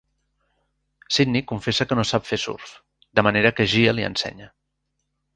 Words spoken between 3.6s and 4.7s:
Gia li ensenya.